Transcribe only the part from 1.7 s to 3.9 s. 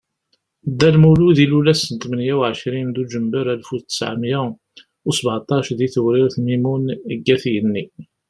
ass tmenya u ɛecrin Duǧember Alef u